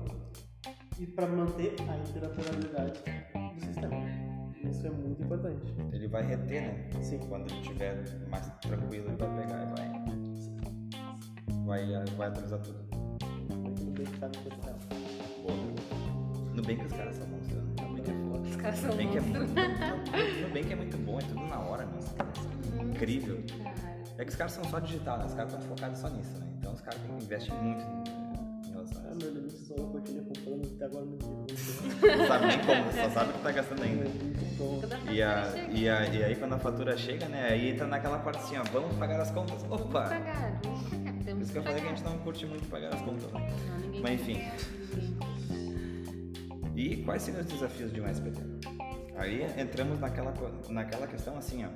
e 0.99 1.07
para 1.07 1.29
manter 1.29 1.77
a 1.89 1.97
interoperabilidade 1.97 3.01
do 3.55 3.61
sistema. 3.65 3.95
Isso 4.65 4.85
é 4.87 4.91
muito 4.91 5.23
importante. 5.23 5.63
Ele 5.93 6.09
vai 6.09 6.25
reter, 6.27 6.63
né? 6.63 6.91
Sim. 7.01 7.21
Quando 7.29 7.49
ele 7.49 7.61
estiver 7.61 7.95
mais 8.29 8.45
tranquilo, 8.61 9.07
ele 9.07 9.17
vai 9.17 9.37
pegar 9.37 9.63
e 9.63 9.67
vai. 9.77 9.89
Vai, 11.65 11.87
vai 12.17 12.27
atualizar 12.29 12.59
tudo. 12.61 12.81
Tudo 13.77 13.91
bem 13.93 14.05
que 14.05 14.19
tá 14.19 14.27
no. 14.27 14.78
No 16.59 16.65
bem 16.65 16.77
que 16.77 16.87
os 16.87 16.93
caras 16.93 17.15
são 17.15 17.27
monstros, 17.29 17.63
né? 17.63 17.75
É 17.79 18.29
foda. 18.29 18.63
caras 18.63 18.79
são 18.81 18.91
é 18.91 19.05
monstros. 19.05 19.25
muito, 19.27 19.55
tudo 20.43 20.53
bem 20.53 20.65
que 20.65 20.73
é 20.73 20.77
muito 20.77 20.97
bom, 20.99 21.19
é 21.21 21.23
tudo 21.23 21.47
na 21.47 21.61
hora, 21.61 21.87
mas 21.87 22.17
incrível. 22.85 23.45
É 24.19 24.25
que 24.25 24.31
os 24.31 24.35
caras 24.35 24.53
são 24.55 24.65
só 24.65 24.81
digital, 24.81 25.19
né? 25.19 25.27
Os 25.27 25.35
caras 25.35 25.53
estão 25.53 25.69
focados 25.69 26.01
só 26.01 26.09
nisso, 26.09 26.37
né? 26.41 26.47
Então 26.59 26.73
os 26.73 26.81
caras 26.81 26.99
investem 27.23 27.55
muito 27.63 27.85
em 28.67 28.73
relação 28.73 29.03
a 29.03 29.07
Ah, 29.07 29.15
isso. 29.17 29.19
meu 29.25 29.41
Deus, 29.41 29.53
só 29.53 29.75
eu 29.77 29.87
comprando 29.87 30.75
até 30.75 30.85
agora 30.85 31.05
não. 31.05 32.17
Não 32.19 32.27
sabe 32.27 32.47
nem 32.47 32.59
como, 32.59 32.93
só 32.93 33.11
sabe 33.11 33.31
o 33.31 33.33
que 33.35 33.43
tá 33.45 33.53
gastando 33.53 33.83
ainda. 33.85 34.05
E, 35.13 35.23
a, 35.23 35.71
e, 35.71 35.89
a, 35.89 36.07
e 36.09 36.25
aí 36.25 36.35
quando 36.35 36.55
a 36.55 36.59
fatura 36.59 36.97
chega, 36.97 37.29
né? 37.29 37.51
Aí 37.51 37.71
entra 37.71 37.87
naquela 37.87 38.19
parte 38.19 38.41
assim, 38.41 38.59
ó, 38.59 38.65
vamos 38.65 38.97
pagar 38.97 39.21
as 39.21 39.31
contas. 39.31 39.63
Opa! 39.71 40.09
pagar, 40.09 40.61
vamos 40.65 40.83
pagar. 40.89 41.15
Por 41.23 41.41
isso 41.41 41.53
que 41.53 41.59
eu 41.59 41.63
falei 41.63 41.81
que 41.81 41.87
a 41.87 41.91
gente 41.91 42.03
não 42.03 42.19
curte 42.19 42.47
muito 42.47 42.69
pagar 42.69 42.93
as 42.93 43.01
contas, 43.03 43.31
né? 43.31 43.49
Não, 43.69 43.79
ninguém 43.79 44.03
Mas 44.03 44.21
enfim. 44.21 45.38
E 46.79 46.99
quais 46.99 47.23
seriam 47.23 47.43
os 47.43 47.49
desafios 47.49 47.93
de 47.93 48.01
um 48.01 48.07
SPT? 48.09 48.41
Aí 49.19 49.45
entramos 49.61 49.99
naquela, 49.99 50.33
naquela 50.69 51.07
questão 51.07 51.37
assim, 51.37 51.65
ó. 51.65 51.69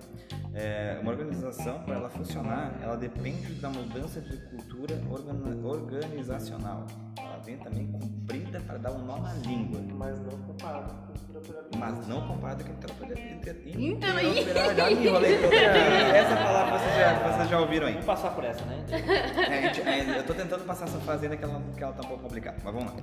É, 0.54 0.98
uma 1.02 1.10
organização, 1.10 1.80
para 1.82 1.96
ela 1.96 2.08
funcionar, 2.10 2.72
ela 2.82 2.96
depende 2.96 3.54
da 3.54 3.68
mudança 3.68 4.20
de 4.20 4.36
cultura 4.48 4.94
organa- 5.10 5.66
organizacional. 5.66 6.86
Ela 7.18 7.38
vem 7.38 7.56
também 7.58 7.86
comprida 7.88 8.60
para 8.60 8.78
dar 8.78 8.92
um 8.92 9.04
nó 9.04 9.16
na 9.18 9.32
língua. 9.34 9.80
mas 9.94 10.18
não 10.20 10.38
comparado 10.42 10.92
com 10.94 11.06
cultura 11.12 11.38
operativa. 11.38 11.78
Mas 11.78 12.06
não 12.08 12.28
comparado 12.28 12.64
com 12.64 12.70
interoperabilidade. 12.72 13.60
Então, 13.84 14.16
aí- 14.16 14.40
Interoperabilidade. 14.42 15.26
Essa 16.14 16.36
palavra 16.36 16.78
vocês 16.78 16.94
já, 16.96 17.28
vocês 17.32 17.48
já 17.48 17.60
ouviram 17.60 17.86
aí. 17.86 17.92
Vamos 17.94 18.06
passar 18.06 18.30
por 18.34 18.44
essa, 18.44 18.64
né? 18.66 18.84
É, 18.90 19.62
gente- 19.62 19.80
é, 19.88 20.18
eu 20.18 20.24
tô 20.26 20.34
tentando 20.34 20.64
passar 20.64 20.84
essa 20.84 20.98
fase 21.00 21.24
ainda 21.24 21.36
que 21.36 21.44
ela, 21.44 21.60
que 21.76 21.82
ela 21.82 21.92
tá 21.92 22.02
um 22.02 22.08
pouco 22.08 22.22
complicada, 22.22 22.58
mas 22.62 22.72
vamos 22.74 22.92
lá. 22.92 23.00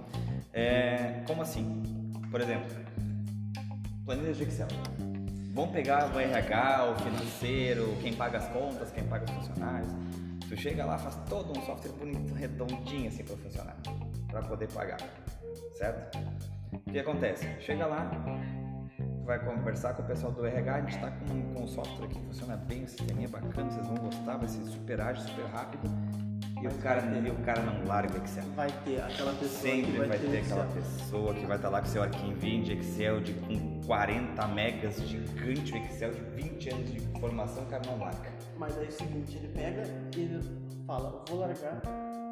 É, 0.54 1.24
como 1.28 1.42
assim? 1.42 1.84
Por 2.32 2.40
exemplo, 2.42 2.68
planilhas 4.10 4.38
de 4.38 4.44
Excel. 4.44 4.68
Vamos 5.54 5.70
pegar 5.70 6.12
o 6.12 6.20
RH, 6.20 6.86
o 6.86 6.96
financeiro, 6.96 7.96
quem 8.02 8.12
paga 8.12 8.40
as 8.40 8.48
contas, 8.48 8.92
quem 8.92 9.04
paga 9.04 9.26
os 9.26 9.30
funcionários. 9.30 9.92
Tu 10.50 10.58
chega 10.58 10.84
lá, 10.84 10.98
faz 10.98 11.16
todo 11.30 11.52
um 11.52 11.62
software 11.64 11.92
bonito, 11.92 12.34
redondinho 12.34 13.08
assim 13.08 13.24
para 13.24 13.36
o 13.36 13.38
funcionário, 13.38 13.80
para 14.32 14.42
poder 14.42 14.68
pagar, 14.72 14.98
certo? 15.78 16.18
O 16.74 16.92
que 16.92 16.98
acontece? 16.98 17.48
Chega 17.60 17.86
lá, 17.86 18.10
vai 19.24 19.38
conversar 19.46 19.94
com 19.94 20.02
o 20.02 20.06
pessoal 20.08 20.32
do 20.32 20.44
RH, 20.44 20.74
a 20.74 20.82
gente 20.82 20.96
está 20.96 21.12
com, 21.12 21.54
com 21.54 21.64
um 21.66 21.68
software 21.68 22.06
aqui 22.06 22.16
que 22.16 22.26
funciona 22.26 22.58
bem, 22.58 22.86
um 22.86 22.88
sisteminha 22.88 23.28
bacana, 23.28 23.70
vocês 23.70 23.86
vão 23.86 23.98
gostar, 23.98 24.38
vai 24.38 24.48
ser 24.48 24.64
super 24.64 25.02
ágil, 25.02 25.24
super 25.24 25.46
rápido. 25.46 25.88
E 26.64 26.68
o 26.68 26.72
cara, 26.82 27.02
e 27.02 27.30
o 27.30 27.36
cara 27.46 27.62
não 27.62 27.86
larga 27.86 28.20
o 28.20 28.24
Excel. 28.24 28.44
Vai 28.56 28.70
ter 28.84 29.02
aquela 29.02 29.34
pessoa 29.34 29.62
Sempre 29.62 29.92
que 29.92 29.98
vai, 30.00 30.18
ter, 30.18 30.36
Excel. 30.36 30.62
aquela 30.62 30.74
pessoa 30.74 31.34
que 31.34 31.46
vai 31.46 31.56
estar 31.56 31.70
lá 31.70 31.80
com 31.80 31.88
seu 31.88 32.04
arquivinho 32.04 32.64
de 32.66 32.74
Excel 32.74 33.22
de, 33.22 33.34
com 33.34 33.79
40 33.90 34.48
megas 34.50 35.02
gigante, 35.02 35.74
o 35.74 35.78
Excel 35.78 36.14
de 36.14 36.22
20 36.44 36.70
anos 36.70 36.92
de 36.92 36.98
informação, 37.02 37.64
o 37.64 37.66
cara 37.66 37.82
não 37.88 37.98
larga. 37.98 38.30
Mas 38.56 38.78
aí 38.78 38.86
é 38.86 38.88
o 38.88 38.92
seguinte, 38.92 39.36
ele 39.38 39.48
pega 39.48 39.84
e 40.16 40.20
ele 40.20 40.44
fala, 40.86 41.24
eu 41.28 41.36
vou 41.36 41.40
largar 41.40 41.82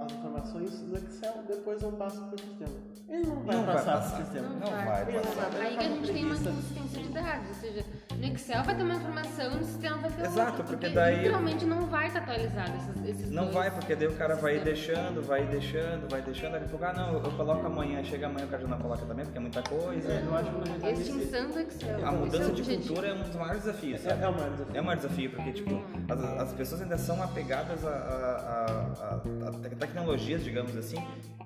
as 0.06 0.12
informações 0.14 0.70
do 0.82 0.96
Excel, 0.98 1.34
depois 1.48 1.82
eu 1.82 1.92
passo 1.94 2.22
pro 2.28 2.40
sistema. 2.40 2.76
Ele 3.10 3.26
não 3.26 3.40
vai 3.44 3.56
Não 3.56 3.66
vai 3.66 3.74
passar 3.74 3.94
passar. 3.94 4.16
pro 4.18 4.26
sistema. 4.26 4.50
Não 4.50 4.68
vai 4.70 5.02
Ele 5.02 5.20
passar. 5.20 5.34
sabe, 5.42 5.56
ele 5.56 5.66
Aí 5.66 5.78
que 5.78 5.84
a 5.84 5.90
gente 5.90 6.14
tem 6.14 6.26
uma 6.26 6.36
consistência 6.38 7.02
de 7.02 7.10
dados, 7.10 7.48
ou 7.48 7.56
seja, 7.56 7.86
no 8.16 8.26
Excel 8.26 8.64
vai 8.64 8.76
ter 8.76 8.84
uma 8.84 8.96
informação 8.96 9.52
e 9.52 9.56
no 9.58 9.64
sistema 9.64 9.98
vai 9.98 10.10
ter 10.12 10.22
Exato, 10.26 10.50
outra. 10.50 10.64
porque 10.64 10.90
daí- 10.90 11.18
literalmente 11.18 11.66
não 11.66 11.86
vai 11.88 12.08
estar 12.08 12.20
atualizado 12.20 12.72
esses, 12.78 13.10
esses 13.10 13.32
Não 13.32 13.44
dois 13.44 13.56
vai, 13.56 13.72
porque 13.72 13.96
daí 13.96 14.08
o 14.08 14.16
cara 14.16 14.36
vai 14.36 14.60
deixando, 14.60 15.22
vai 15.26 15.46
deixando, 15.46 16.10
vai 16.10 16.22
deixando, 16.22 16.54
daqui 16.54 16.66
a 16.66 16.70
pouco, 16.70 16.86
ah 16.86 16.94
não, 16.94 17.14
eu 17.14 17.32
coloco 17.32 17.66
amanhã, 17.68 18.04
chega 18.04 18.28
amanhã 18.28 18.46
o 18.46 18.50
cara 18.50 18.62
já 18.64 18.68
não 18.68 18.80
coloca 18.80 19.06
também, 19.06 19.26
porque 19.26 19.38
é 19.38 19.42
muita 19.42 19.62
coisa. 19.62 20.12
É, 20.12 20.24
eu 20.26 20.36
acho 20.36 20.52
que 20.52 20.88
Extinção 20.90 21.52
do 21.52 21.60
Excel. 21.60 22.08
A 22.08 22.12
mudança 22.12 22.44
é 22.44 22.48
o 22.48 22.54
de 22.54 22.64
cultura 22.64 23.08
é 23.08 23.14
um 23.14 23.22
dos 23.22 23.36
maiores 23.36 23.64
desafios, 23.64 24.06
é, 24.06 24.10
sabe? 24.10 24.24
é 24.24 24.28
o 24.28 24.34
maior 24.34 24.50
desafio. 24.52 24.78
É 24.78 24.82
um 24.82 24.84
maior 24.86 24.98
desafio, 24.98 25.30
porque 25.32 25.52
tipo, 25.52 25.82
as, 26.10 26.24
as 26.42 26.54
pessoas 26.54 26.82
ainda 26.82 26.98
são 26.98 27.22
apegadas 27.22 27.86
a, 27.86 27.90
a- 27.90 27.94
a- 27.94 29.04
a- 29.04 29.50
a 29.50 29.52
te- 29.60 29.76
tecnologias, 29.76 30.44
digamos 30.44 30.76
assim, 30.76 30.98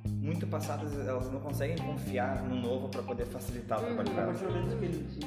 muito 0.08 0.46
passadas, 0.48 0.93
elas 1.08 1.31
não 1.31 1.39
conseguem 1.39 1.77
confiar 1.77 2.43
no 2.43 2.55
novo 2.55 2.89
para 2.89 3.03
poder 3.03 3.25
facilitar 3.25 3.79
o 3.79 3.86
trabalho 3.86 4.10
A 4.12 4.13
delas. 4.13 4.39
partir 4.41 4.53
do 4.53 4.60
momento 4.75 4.75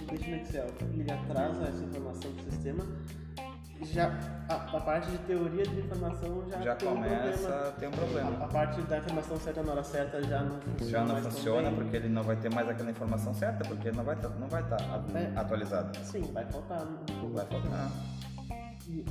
que 0.09 0.15
ele 0.15 0.41
Excel, 0.43 0.67
ele 0.93 1.11
atrasa 1.13 1.63
essa 1.65 1.85
informação 1.85 2.31
do 2.33 2.43
sistema, 2.51 2.85
já 3.83 4.09
a, 4.49 4.55
a 4.55 4.81
parte 4.81 5.11
de 5.11 5.19
teoria 5.19 5.65
de 5.65 5.81
informação 5.81 6.45
já, 6.49 6.61
Já 6.61 6.77
tem 6.77 6.89
começa 6.89 7.49
a 7.69 7.73
ter 7.73 7.87
um 7.87 7.91
A, 7.91 7.93
problema. 7.93 8.45
a 8.45 8.49
parte 8.49 8.81
da 8.83 8.99
informação 8.99 9.37
certa 9.39 9.63
na 9.63 9.73
hora 9.73 9.83
certa 9.85 10.23
já 10.23 10.43
não 10.43 10.61
funciona. 10.61 10.91
Já 10.91 11.05
não 11.05 11.17
funciona 11.31 11.71
porque 11.73 11.97
ele 11.97 12.09
não 12.09 12.23
vai 12.23 12.37
ter 12.37 12.55
mais 12.55 12.69
aquela 12.69 12.91
informação 12.91 13.35
certa, 13.35 13.65
porque 13.65 13.89
ele 13.89 13.97
não 13.97 14.05
vai 14.05 14.15
estar 14.15 14.29
não 14.31 14.49
vai 14.49 14.63
tá 14.69 14.77
a- 14.77 15.19
É. 15.19 15.33
atualizado. 15.37 15.99
Sim, 16.05 16.23
vai 16.33 16.47
faltar. 16.47 16.83
um 16.85 17.05
pouco. 17.21 17.35
Vai 17.35 17.47
faltar. 17.47 17.91
E, 18.89 19.05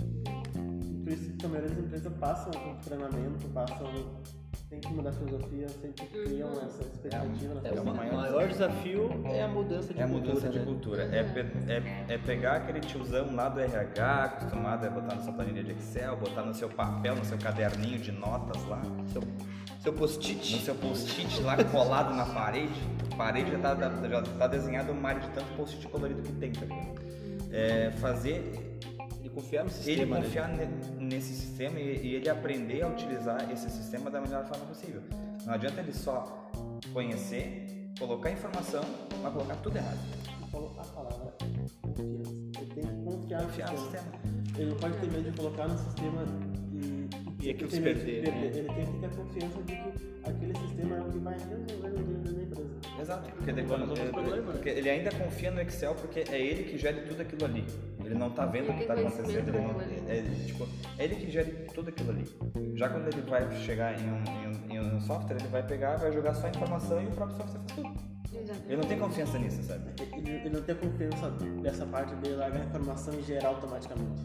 por 1.03 1.11
isso 1.11 1.33
que 1.33 1.45
a 1.45 1.49
maioria 1.49 1.69
das 1.75 1.85
empresas 1.85 2.13
passam 2.13 2.51
um 2.71 2.75
treinamento, 2.77 3.47
passam. 3.49 3.87
Tem 4.73 4.81
que 4.81 4.93
mudar 4.93 5.09
a 5.11 5.13
filosofia, 5.13 5.69
sempre 5.69 6.05
criam 6.07 6.49
essa 6.49 6.81
expectativa 6.81 7.53
na 7.61 7.69
É 7.69 7.71
O 7.79 7.85
maior 7.85 8.13
maior 8.13 8.47
desafio 8.47 9.09
é 9.25 9.43
a 9.43 9.47
mudança 9.47 9.93
de 9.93 9.99
É 9.99 10.03
a 10.03 10.07
cultura, 10.07 10.27
mudança 10.33 10.49
de 10.49 10.59
né? 10.59 10.65
cultura. 10.65 11.03
É, 11.15 11.23
pe- 11.23 11.71
é, 12.09 12.13
é 12.15 12.17
pegar 12.17 12.53
aquele 12.57 12.79
tiozão 12.79 13.35
lá 13.35 13.49
do 13.49 13.59
RH, 13.59 14.23
acostumado 14.23 14.85
a 14.85 14.89
botar 14.89 15.15
na 15.15 15.21
sua 15.21 15.33
planilha 15.33 15.63
de 15.63 15.71
Excel, 15.73 16.17
botar 16.17 16.41
no 16.41 16.53
seu 16.55 16.69
papel, 16.69 17.15
no 17.15 17.23
seu 17.23 17.37
caderninho 17.37 17.99
de 17.99 18.11
notas 18.11 18.65
lá, 18.65 18.81
Seu, 19.11 19.21
seu 19.79 19.93
post-it. 19.93 20.55
no 20.55 20.61
seu 20.61 20.75
post-it 20.75 21.41
lá 21.43 21.63
colado 21.65 22.15
na 22.15 22.25
parede. 22.25 22.73
A 23.11 23.15
parede 23.15 23.51
já 23.51 23.59
tá, 23.59 23.75
já 24.09 24.21
tá 24.23 24.47
desenhado 24.47 24.91
um 24.91 24.99
mar 24.99 25.19
de 25.19 25.27
tanto 25.29 25.53
post-it 25.55 25.87
colorido 25.87 26.23
que 26.23 26.31
tem, 26.33 26.51
tá 26.51 26.65
ligado? 26.65 26.99
É 27.51 27.91
fazer 28.01 28.75
confiar 29.33 29.63
no 29.63 29.69
ele 29.69 29.75
sistema, 29.77 30.19
né? 30.19 30.25
confiar 30.25 30.47
ne- 30.49 31.05
nesse 31.05 31.33
sistema 31.33 31.79
e, 31.79 32.05
e 32.05 32.15
ele 32.15 32.29
aprender 32.29 32.81
a 32.83 32.87
utilizar 32.87 33.49
esse 33.51 33.69
sistema 33.69 34.09
da 34.09 34.21
melhor 34.21 34.45
forma 34.45 34.65
possível. 34.65 35.01
Não 35.45 35.53
adianta 35.53 35.81
ele 35.81 35.93
só 35.93 36.49
conhecer, 36.93 37.91
colocar 37.99 38.31
informação, 38.31 38.83
mas 39.21 39.33
colocar 39.33 39.55
tudo 39.57 39.77
errado. 39.77 39.97
Falou 40.51 40.75
a 40.79 40.83
palavra 40.83 41.33
confiança. 41.39 41.75
Ele 41.97 42.73
tem 42.75 42.83
que 42.83 43.03
confiar 43.03 43.41
no 43.41 43.47
Confiar 43.47 43.71
no 43.71 43.77
sistema. 43.79 44.03
sistema. 44.03 44.33
Ele 44.57 44.69
não 44.69 44.77
pode 44.77 44.97
ter 44.97 45.07
medo 45.11 45.31
de 45.31 45.37
colocar 45.37 45.67
no 45.67 45.77
sistema 45.77 46.21
e, 47.47 47.51
aquilo 47.51 47.69
ter 47.69 47.75
se 47.75 47.81
medo 47.81 47.99
de 47.99 48.05
perder, 48.05 48.31
né? 48.31 48.45
Ele 48.45 48.67
tem 48.67 48.85
que 48.85 48.99
ter 48.99 49.09
confiança 49.15 49.63
de 49.63 49.73
que 49.75 50.29
aquele 50.29 50.57
sistema 50.57 50.95
é 50.95 51.01
o 51.01 51.09
que 51.11 51.17
vai 51.19 51.33
resolver 51.33 51.73
o 51.73 52.03
dentro 52.03 52.33
da 52.33 52.41
empresa. 52.43 52.63
Exato, 53.01 53.31
porque, 53.31 53.49
é- 53.51 53.53
né? 53.53 54.41
porque 54.51 54.69
ele 54.69 54.89
ainda 54.89 55.11
confia 55.11 55.51
no 55.51 55.61
Excel 55.61 55.95
porque 55.95 56.19
é 56.31 56.39
ele 56.41 56.63
que 56.63 56.77
gere 56.77 57.01
tudo 57.01 57.21
aquilo 57.21 57.45
ali. 57.45 57.65
Ele 58.05 58.15
não 58.15 58.29
tá 58.31 58.45
vendo 58.45 58.69
o 58.69 58.73
que 58.73 58.79
Ele 58.79 58.85
tá 58.85 58.95
tem 58.95 59.07
acontecendo. 59.07 59.47
Ele 59.47 59.51
não, 59.59 59.73
conhecimento 59.73 60.11
é, 60.11 60.45
tipo, 60.45 60.67
é 60.97 61.03
ele 61.05 61.15
que 61.15 61.31
gere 61.31 61.51
tudo 61.73 61.89
aquilo 61.89 62.11
ali. 62.11 62.25
Já 62.75 62.89
quando 62.89 63.07
ele 63.07 63.21
vai 63.21 63.51
chegar 63.61 63.99
em 63.99 64.03
um, 64.09 64.23
em 64.23 64.79
um- 64.79 64.83
em 64.91 64.95
um 64.95 65.01
software, 65.01 65.37
ele 65.39 65.47
vai 65.49 65.65
pegar, 65.65 65.97
vai 65.97 66.11
jogar 66.11 66.33
só 66.33 66.47
a 66.47 66.49
informação 66.49 67.01
e 67.01 67.05
o 67.07 67.11
próprio 67.11 67.37
software 67.37 67.59
faz 67.59 67.73
tudo. 67.75 68.13
Exatamente. 68.35 68.65
Ele 68.67 68.77
não 68.81 68.87
tem 68.87 68.99
confiança 68.99 69.39
nisso, 69.39 69.63
sabe? 69.63 69.83
Ele, 70.17 70.31
ele 70.31 70.49
não 70.49 70.61
tem 70.63 70.75
confiança 70.75 71.29
dessa 71.61 71.85
parte 71.85 72.15
dele 72.15 72.35
largar 72.35 72.61
a 72.61 72.65
informação 72.65 73.13
e 73.19 73.23
gerar 73.23 73.49
automaticamente. 73.49 74.21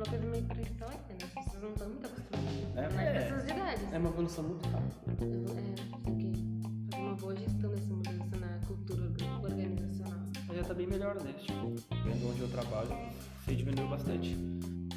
É 0.00 0.02
uma 0.02 0.06
coisa 0.10 0.26
meio 0.26 0.42
né? 0.44 0.96
As 1.20 1.44
pessoas 1.44 1.62
não 1.62 1.70
estão 1.70 1.88
muito 1.88 2.06
acostumadas. 2.06 2.96
É. 2.96 3.04
É 3.04 3.20
pessoas 3.22 3.44
de 3.46 3.52
idade. 3.52 3.80
É 3.92 3.98
uma 3.98 4.08
evolução 4.08 4.44
muito 4.44 4.68
rápida. 4.68 4.94
É, 5.24 6.04
tem 6.04 6.16
que 6.16 6.90
fazer 6.90 7.02
uma 7.02 7.14
boa 7.16 7.36
gestão 7.36 7.70
dessa 7.70 7.92
mudança 7.94 8.36
na 8.38 8.66
cultura 8.66 9.02
orga- 9.02 9.48
organizacional. 9.48 10.18
Mas 10.48 10.56
já 10.56 10.64
tá 10.64 10.74
bem 10.74 10.86
melhor, 10.86 11.14
né? 11.22 11.32
Tipo, 11.38 11.74
vendo 12.04 12.30
onde 12.30 12.40
eu 12.40 12.48
trabalho, 12.48 12.92
aí 13.46 13.54
diminuiu 13.56 13.88
bastante. 13.88 14.36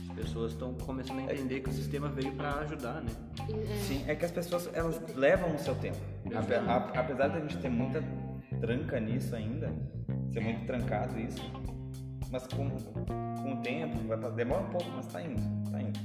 As 0.10 0.16
pessoas 0.16 0.52
estão 0.54 0.74
começando 0.76 1.20
a 1.20 1.24
entender 1.34 1.60
que 1.62 1.70
o 1.70 1.74
sistema 1.74 2.08
veio 2.08 2.32
para 2.36 2.60
ajudar, 2.60 3.02
né? 3.02 3.12
É, 3.50 3.76
Sim, 3.80 4.04
é 4.08 4.16
que 4.16 4.24
as 4.26 4.32
pessoas 4.32 4.70
elas 4.74 5.02
levam 5.16 5.54
o 5.56 5.60
seu 5.60 5.76
tempo. 5.76 5.98
Ape- 6.34 6.54
a- 6.56 6.92
apesar 7.02 7.28
da 7.30 7.40
gente 7.42 7.58
ter 7.58 7.70
muita 7.70 8.02
tranca 8.62 9.00
nisso 9.00 9.36
ainda, 9.36 9.74
ser 10.32 10.40
muito 10.40 10.66
trancado 10.66 11.20
isso, 11.20 11.42
mas 12.34 12.48
com, 12.48 12.68
com 12.68 13.54
o 13.54 13.58
tempo, 13.62 13.96
vai, 14.08 14.32
demora 14.32 14.64
um 14.64 14.70
pouco, 14.70 14.90
mas 14.96 15.06
tá 15.06 15.22
indo, 15.22 15.40
tá 15.72 15.80
indo. 15.80 16.00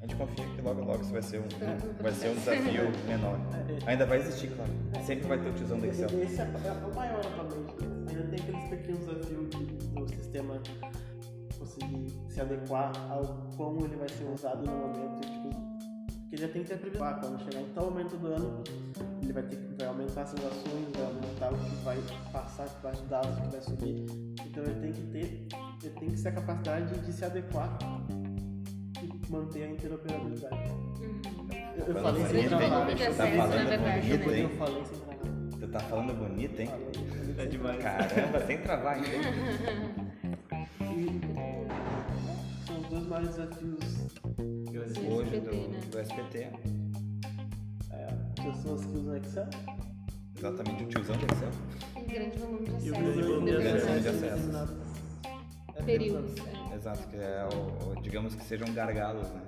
A 0.00 0.04
gente 0.04 0.16
confia 0.16 0.44
que 0.44 0.60
logo 0.60 0.80
logo 0.82 1.00
isso 1.02 1.12
vai 1.12 1.22
ser 1.22 1.38
um, 1.38 2.02
vai 2.02 2.10
ser 2.12 2.30
um 2.30 2.34
desafio 2.34 2.90
menor. 3.06 3.38
Ainda 3.86 4.04
vai 4.04 4.18
existir, 4.18 4.50
claro. 4.50 4.72
Sempre 5.06 5.28
vai 5.28 5.38
ter 5.38 5.48
o 5.50 5.52
tiozão 5.52 5.78
do 5.78 5.86
Excel. 5.86 6.08
Esse 6.20 6.40
é, 6.40 6.44
é 6.44 6.86
o 6.90 6.94
maior 6.96 7.20
atualmente. 7.20 7.74
Ainda 8.10 8.22
tem 8.24 8.40
aqueles 8.40 8.64
pequenos 8.68 9.06
desafios 9.06 9.50
de- 9.50 9.64
do 9.94 10.08
sistema 10.08 10.60
conseguir 11.56 12.06
se 12.28 12.40
adequar 12.40 12.90
ao 13.08 13.24
como 13.56 13.84
ele 13.84 13.94
vai 13.94 14.08
ser 14.08 14.24
usado 14.24 14.66
no 14.66 14.72
momento. 14.72 15.20
Tipo, 15.20 15.50
que 16.28 16.36
já 16.36 16.48
tem 16.48 16.64
que 16.64 16.74
ter. 16.74 17.00
Ah, 17.00 17.14
quando 17.22 17.38
chegar 17.44 17.60
em 17.60 17.68
tal 17.72 17.84
momento 17.84 18.16
do 18.16 18.26
ano, 18.26 18.64
ele 19.22 19.32
vai 19.32 19.42
ter 19.44 19.54
que 19.56 19.71
vai 19.82 19.88
aumentar 19.88 20.22
as 20.22 20.34
ações, 20.34 20.92
vai 20.94 21.04
aumentar 21.06 21.52
o 21.52 21.58
que 21.58 21.74
vai 21.84 21.98
passar, 22.32 22.68
que 22.68 22.82
vai 22.82 22.92
dados 23.08 23.38
que 23.40 23.48
vai 23.48 23.60
subir. 23.60 24.06
Então 24.46 24.62
ele 24.64 24.80
tem 24.80 24.92
que 24.92 25.02
ter, 25.02 25.46
ele 25.82 25.94
tem 25.98 26.10
que 26.10 26.22
ter 26.22 26.28
a 26.28 26.32
capacidade 26.32 27.00
de 27.00 27.12
se 27.12 27.24
adequar 27.24 27.78
e 29.02 29.30
manter 29.32 29.64
a 29.64 29.70
interoperabilidade. 29.70 30.54
uhum. 30.54 31.20
Eu, 31.76 31.86
eu 31.86 32.02
falei 32.02 32.26
sem 32.26 32.48
travar. 32.48 32.70
Tá 32.70 32.96
Tá 33.16 33.26
bonito, 33.26 34.30
Eu 34.30 34.34
hein? 34.36 34.48
falei 34.58 34.84
sem 34.84 34.98
travar. 34.98 35.22
Tu 35.58 35.68
tá 35.68 35.80
falando 35.80 36.14
bonito, 36.14 36.60
hein? 36.60 36.70
É 37.38 37.46
demais. 37.46 37.82
Caramba, 37.82 38.46
sem 38.46 38.58
travar 38.58 38.94
ainda. 38.94 39.08
E 40.80 41.20
são 42.66 42.78
os 42.78 42.86
dois 42.88 43.06
maiores 43.06 43.30
desafios 43.30 44.12
Hoje 44.72 45.36
SPT, 45.36 45.40
do, 45.40 45.68
né? 45.68 45.80
do 45.90 46.00
SPT. 46.00 46.81
É, 48.48 48.50
pessoas 48.52 48.84
que 48.84 48.96
usam 48.96 49.16
Excel. 49.16 49.46
Exatamente, 50.38 50.84
o 50.84 50.86
tiozão 50.88 51.16
do 51.16 51.24
Excel. 51.32 51.50
E 51.96 52.00
grande 52.12 52.38
volume 52.38 52.66
de 52.66 52.70
E 52.70 52.72
o 52.72 52.76
acesso. 52.94 53.02
grande 53.02 53.22
volume 53.22 53.50
de 53.50 53.56
acesso. 53.56 53.86
de 53.86 53.92
em 53.92 53.96
acesso. 53.98 54.20
determinados, 54.20 54.74
é, 55.76 55.82
Períodos. 55.82 56.32
é. 56.46 56.74
Exato, 56.76 57.08
que 57.08 57.16
é 57.16 57.48
o, 57.54 57.90
o- 57.90 58.02
digamos 58.02 58.34
que 58.34 58.42
sejam 58.44 58.66
gargalos, 58.74 59.28
né? 59.30 59.42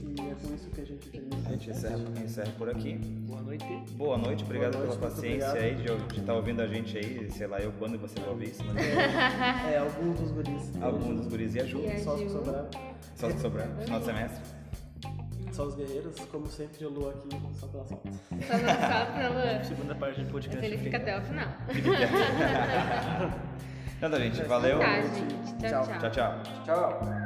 E 0.00 0.20
é 0.20 0.34
com 0.34 0.54
isso 0.54 0.68
que 0.70 0.80
a 0.80 0.84
gente 0.84 1.08
termina. 1.08 1.36
A 1.48 1.50
gente 1.52 1.70
encerra, 1.70 1.98
encerra 2.24 2.52
por 2.58 2.68
aqui. 2.68 2.94
Boa 3.26 3.40
noite. 3.42 3.64
Boa 3.92 4.18
noite, 4.18 4.44
obrigado 4.44 4.72
Boa 4.74 4.84
noite, 4.86 4.98
pela 4.98 5.10
paciência 5.10 5.48
obrigado. 5.50 5.92
aí 5.96 6.06
de 6.12 6.20
estar 6.20 6.34
ouvindo 6.34 6.60
a 6.62 6.66
gente 6.66 6.98
aí, 6.98 7.30
sei 7.32 7.46
lá 7.46 7.58
eu 7.60 7.72
quando 7.72 7.98
você 7.98 8.20
vai 8.20 8.28
ouvir 8.30 8.50
isso, 8.50 8.62
mas 8.64 8.76
É, 8.86 9.78
alguns 9.78 10.20
dos 10.20 10.30
guris. 10.30 10.72
algum 10.82 11.14
dos 11.16 11.26
guris 11.26 11.54
e 11.54 11.60
a 11.60 11.64
Ju, 11.64 11.80
E 11.80 11.90
a 11.90 11.98
Só 11.98 12.14
os 12.14 12.20
que 12.22 12.28
sobraram. 12.30 12.68
só 13.16 13.28
que 13.30 13.40
sobrar, 13.40 13.68
final 13.82 13.98
do 14.00 14.04
semestre. 14.06 14.42
Só 15.54 15.66
os 15.66 15.74
guerreiros, 15.76 16.18
como 16.32 16.48
sempre, 16.48 16.84
o 16.84 16.90
Lu 16.90 17.10
aqui, 17.10 17.28
só 17.54 17.68
pela 17.68 17.84
foto. 17.84 18.10
Só 18.10 18.56
não 18.58 18.80
sabe 18.88 19.18
pela. 19.20 19.62
Segunda 19.64 19.94
parte 19.94 20.16
do 20.16 20.24
Mas 20.24 20.32
podcast. 20.32 20.66
ele 20.66 20.78
fica 20.78 20.96
até 20.96 21.16
o 21.16 21.22
final. 21.22 21.48
Então 23.96 24.10
tá, 24.10 24.18
gente, 24.18 24.42
valeu. 24.42 24.80
Tá, 24.80 25.00
gente. 25.00 25.70
Tchau. 25.70 25.86
tchau. 25.86 25.98
Tchau, 25.98 26.10
tchau. 26.10 26.42
Tchau. 26.64 27.23